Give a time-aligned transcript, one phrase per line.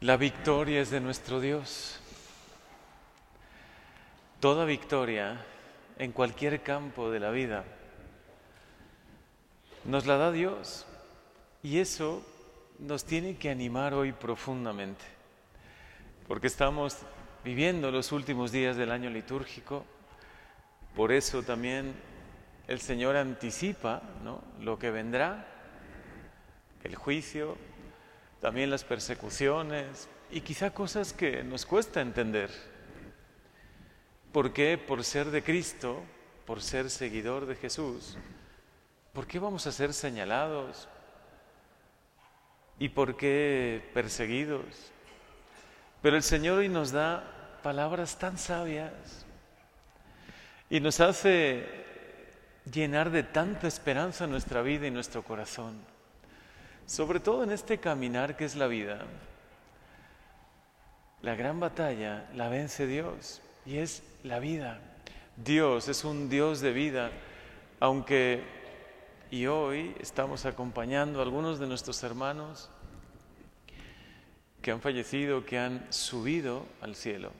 [0.00, 2.00] La victoria es de nuestro Dios.
[4.40, 5.44] Toda victoria
[5.98, 7.64] en cualquier campo de la vida
[9.84, 10.86] nos la da Dios.
[11.62, 12.26] Y eso
[12.78, 15.04] nos tiene que animar hoy profundamente,
[16.26, 16.96] porque estamos
[17.44, 19.84] viviendo los últimos días del año litúrgico,
[20.96, 21.92] por eso también
[22.68, 24.00] el Señor anticipa
[24.62, 25.46] lo que vendrá,
[26.84, 27.58] el juicio,
[28.40, 32.50] también las persecuciones y quizá cosas que nos cuesta entender.
[34.32, 34.78] ¿Por qué?
[34.78, 36.02] Por ser de Cristo,
[36.46, 38.16] por ser seguidor de Jesús,
[39.12, 40.88] ¿por qué vamos a ser señalados?
[42.78, 44.64] ¿Y por qué perseguidos?
[46.00, 49.26] Pero el Señor hoy nos da palabras tan sabias
[50.70, 51.66] y nos hace
[52.72, 55.89] llenar de tanta esperanza nuestra vida y nuestro corazón
[56.90, 59.06] sobre todo en este caminar que es la vida.
[61.22, 64.80] La gran batalla la vence Dios y es la vida.
[65.36, 67.12] Dios es un Dios de vida,
[67.78, 68.42] aunque
[69.30, 72.68] y hoy estamos acompañando a algunos de nuestros hermanos
[74.60, 77.30] que han fallecido, que han subido al cielo.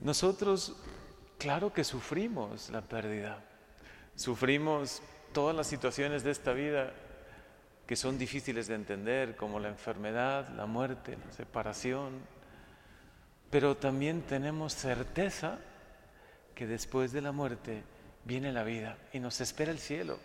[0.00, 0.74] Nosotros,
[1.38, 3.38] claro que sufrimos la pérdida,
[4.16, 6.92] sufrimos todas las situaciones de esta vida
[7.86, 12.20] que son difíciles de entender, como la enfermedad, la muerte, la separación,
[13.50, 15.58] pero también tenemos certeza
[16.54, 17.84] que después de la muerte
[18.24, 20.18] viene la vida y nos espera el cielo,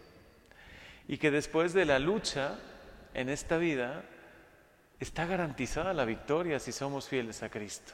[1.08, 2.58] y que después de la lucha
[3.14, 4.04] en esta vida
[5.00, 7.94] está garantizada la victoria si somos fieles a Cristo.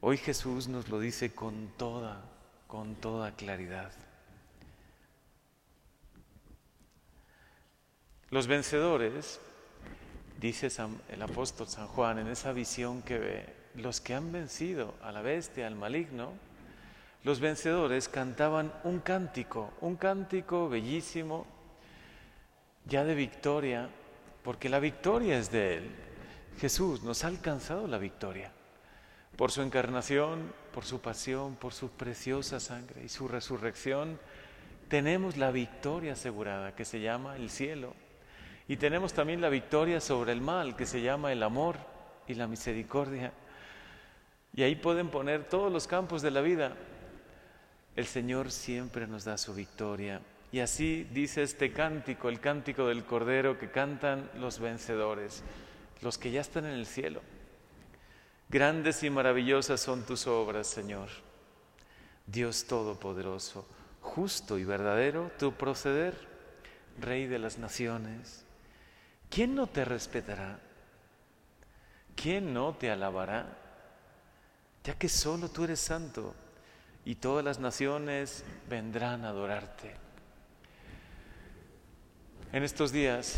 [0.00, 2.22] Hoy Jesús nos lo dice con toda,
[2.66, 3.92] con toda claridad.
[8.32, 9.42] Los vencedores,
[10.40, 10.68] dice
[11.10, 15.20] el apóstol San Juan en esa visión que ve, los que han vencido a la
[15.20, 16.32] bestia, al maligno,
[17.24, 21.44] los vencedores cantaban un cántico, un cántico bellísimo,
[22.86, 23.90] ya de victoria,
[24.42, 25.90] porque la victoria es de Él.
[26.58, 28.50] Jesús nos ha alcanzado la victoria
[29.36, 34.18] por su encarnación, por su pasión, por su preciosa sangre y su resurrección.
[34.88, 37.92] Tenemos la victoria asegurada que se llama el cielo.
[38.72, 41.76] Y tenemos también la victoria sobre el mal, que se llama el amor
[42.26, 43.30] y la misericordia.
[44.54, 46.72] Y ahí pueden poner todos los campos de la vida.
[47.96, 50.22] El Señor siempre nos da su victoria.
[50.52, 55.42] Y así dice este cántico, el cántico del Cordero que cantan los vencedores,
[56.00, 57.20] los que ya están en el cielo.
[58.48, 61.10] Grandes y maravillosas son tus obras, Señor.
[62.26, 63.66] Dios Todopoderoso,
[64.00, 66.16] justo y verdadero tu proceder,
[66.98, 68.46] Rey de las naciones.
[69.32, 70.58] ¿Quién no te respetará?
[72.14, 73.46] ¿Quién no te alabará?
[74.84, 76.34] Ya que solo tú eres santo
[77.04, 79.94] y todas las naciones vendrán a adorarte.
[82.52, 83.36] En estos días,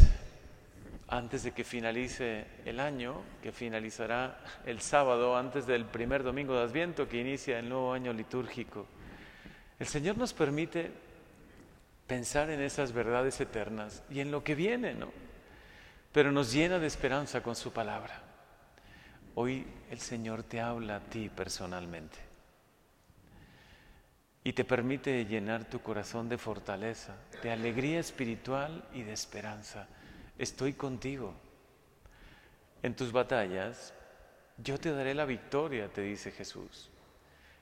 [1.07, 6.65] antes de que finalice el año, que finalizará el sábado, antes del primer domingo de
[6.65, 8.87] Adviento, que inicia el nuevo año litúrgico,
[9.79, 10.91] el Señor nos permite
[12.09, 15.34] pensar en esas verdades eternas y en lo que viene, ¿no?
[16.15, 18.23] Pero nos llena de esperanza con su palabra.
[19.35, 22.19] Hoy el Señor te habla a ti personalmente
[24.45, 29.89] y te permite llenar tu corazón de fortaleza, de alegría espiritual y de esperanza.
[30.39, 31.35] Estoy contigo.
[32.85, 33.93] En tus batallas
[34.59, 36.91] yo te daré la victoria, te dice Jesús.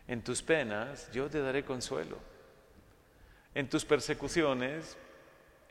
[0.07, 2.19] En tus penas yo te daré consuelo.
[3.55, 4.99] En tus persecuciones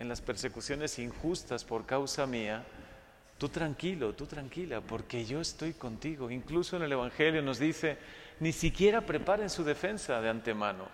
[0.01, 2.63] en las persecuciones injustas por causa mía,
[3.37, 6.31] tú tranquilo, tú tranquila, porque yo estoy contigo.
[6.31, 7.99] Incluso en el Evangelio nos dice,
[8.39, 10.87] ni siquiera preparen su defensa de antemano.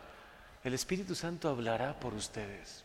[0.61, 2.83] El Espíritu Santo hablará por ustedes.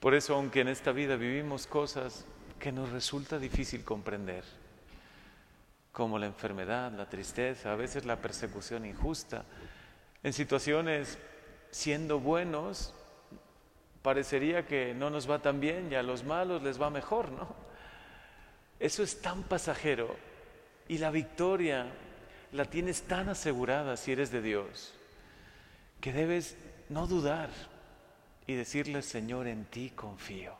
[0.00, 2.26] Por eso, aunque en esta vida vivimos cosas
[2.60, 4.44] que nos resulta difícil comprender,
[5.92, 9.46] como la enfermedad, la tristeza, a veces la persecución injusta,
[10.22, 11.16] en situaciones
[11.70, 12.92] siendo buenos,
[14.02, 17.54] parecería que no nos va tan bien y a los malos les va mejor, ¿no?
[18.78, 20.14] Eso es tan pasajero
[20.86, 21.86] y la victoria
[22.52, 24.94] la tienes tan asegurada si eres de Dios,
[26.00, 26.56] que debes
[26.88, 27.50] no dudar
[28.46, 30.56] y decirle, Señor, en ti confío.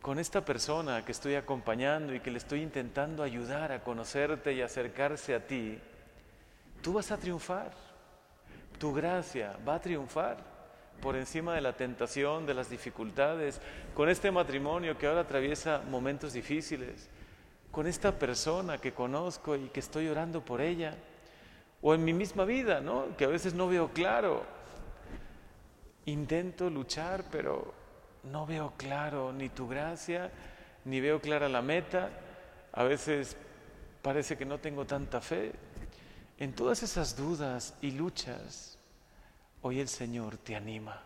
[0.00, 4.62] Con esta persona que estoy acompañando y que le estoy intentando ayudar a conocerte y
[4.62, 5.78] acercarse a ti,
[6.80, 7.72] tú vas a triunfar.
[8.78, 10.57] Tu gracia va a triunfar
[11.00, 13.60] por encima de la tentación, de las dificultades,
[13.94, 17.08] con este matrimonio que ahora atraviesa momentos difíciles,
[17.70, 20.94] con esta persona que conozco y que estoy orando por ella,
[21.80, 23.16] o en mi misma vida, ¿no?
[23.16, 24.44] Que a veces no veo claro.
[26.06, 27.72] Intento luchar, pero
[28.24, 30.30] no veo claro ni tu gracia,
[30.84, 32.10] ni veo clara la meta.
[32.72, 33.36] A veces
[34.02, 35.52] parece que no tengo tanta fe.
[36.38, 38.77] En todas esas dudas y luchas,
[39.62, 41.02] hoy el Señor te anima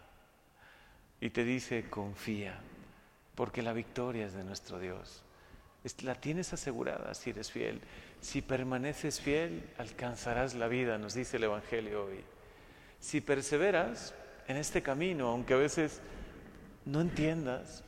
[1.20, 2.58] y te dice, confía,
[3.34, 5.22] porque la victoria es de nuestro Dios.
[6.02, 7.80] La tienes asegurada si eres fiel.
[8.20, 12.24] Si permaneces fiel, alcanzarás la vida, nos dice el Evangelio hoy.
[13.00, 14.14] Si perseveras
[14.46, 16.00] en este camino, aunque a veces
[16.84, 17.82] no entiendas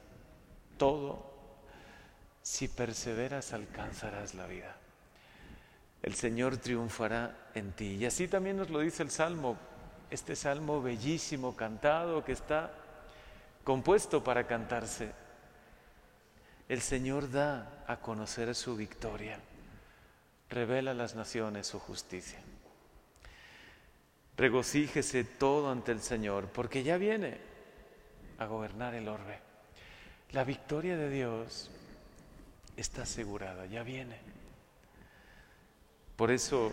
[0.76, 1.32] todo,
[2.42, 4.76] si perseveras alcanzarás la vida.
[6.02, 7.96] El Señor triunfará en ti.
[7.96, 9.56] Y así también nos lo dice el Salmo,
[10.10, 12.72] este Salmo bellísimo, cantado, que está
[13.64, 15.12] compuesto para cantarse.
[16.68, 19.38] El Señor da a conocer su victoria,
[20.48, 22.38] revela a las naciones su justicia.
[24.36, 27.38] Regocíjese todo ante el Señor, porque ya viene
[28.38, 29.38] a gobernar el orbe.
[30.32, 31.70] La victoria de Dios
[32.76, 34.18] está asegurada, ya viene.
[36.16, 36.72] Por eso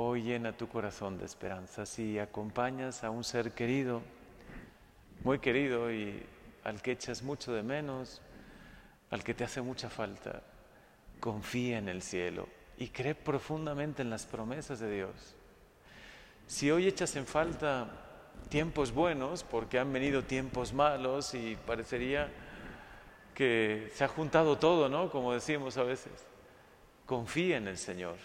[0.00, 1.84] hoy llena tu corazón de esperanza.
[1.84, 4.00] Si acompañas a un ser querido,
[5.24, 6.24] muy querido y
[6.62, 8.22] al que echas mucho de menos,
[9.10, 10.42] al que te hace mucha falta,
[11.18, 15.34] confía en el cielo y cree profundamente en las promesas de Dios.
[16.46, 17.88] Si hoy echas en falta
[18.48, 22.30] tiempos buenos, porque han venido tiempos malos y parecería
[23.34, 25.10] que se ha juntado todo, ¿no?
[25.10, 26.12] Como decimos a veces.
[27.04, 28.16] Confía en el Señor.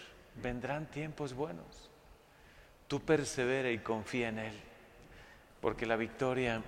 [0.42, 1.90] Vendrán tiempos buenos.
[2.88, 4.60] Tú persevera y confía en Él,
[5.60, 6.62] porque la victoria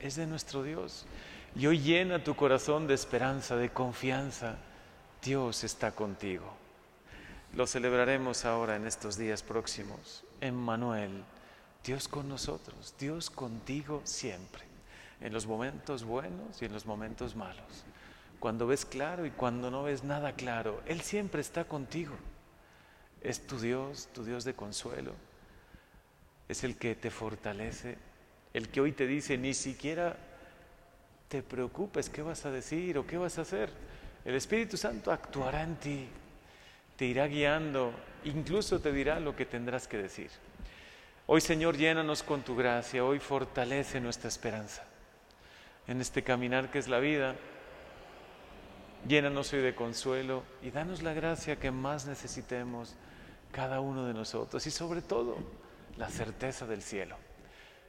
[0.00, 1.06] es de nuestro Dios.
[1.54, 4.56] Y hoy llena tu corazón de esperanza, de confianza.
[5.22, 6.56] Dios está contigo.
[7.54, 10.24] Lo celebraremos ahora en estos días próximos.
[10.40, 11.24] Emmanuel
[11.84, 14.64] Dios con nosotros, Dios contigo siempre,
[15.20, 17.84] en los momentos buenos y en los momentos malos.
[18.38, 22.14] Cuando ves claro y cuando no ves nada claro, Él siempre está contigo.
[23.22, 25.12] Es tu Dios, tu Dios de consuelo.
[26.48, 27.96] Es el que te fortalece,
[28.54, 30.16] el que hoy te dice, ni siquiera
[31.28, 33.70] te preocupes qué vas a decir o qué vas a hacer.
[34.24, 36.08] El Espíritu Santo actuará en ti,
[36.96, 37.92] te irá guiando,
[38.24, 40.30] incluso te dirá lo que tendrás que decir.
[41.26, 44.82] Hoy Señor, llénanos con tu gracia, hoy fortalece nuestra esperanza
[45.86, 47.34] en este caminar que es la vida.
[49.08, 52.94] Llénanos hoy de consuelo y danos la gracia que más necesitemos
[53.52, 55.36] cada uno de nosotros y sobre todo
[55.96, 57.16] la certeza del cielo,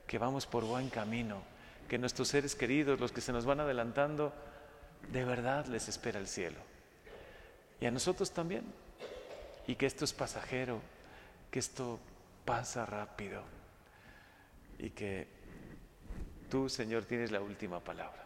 [0.07, 1.41] que vamos por buen camino,
[1.87, 4.33] que nuestros seres queridos, los que se nos van adelantando,
[5.11, 6.59] de verdad les espera el cielo.
[7.79, 8.63] Y a nosotros también.
[9.67, 10.81] Y que esto es pasajero,
[11.49, 11.99] que esto
[12.45, 13.43] pasa rápido
[14.79, 15.27] y que
[16.49, 18.25] tú, Señor, tienes la última palabra.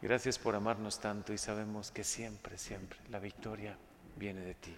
[0.00, 3.76] Gracias por amarnos tanto y sabemos que siempre, siempre la victoria
[4.16, 4.76] viene de ti.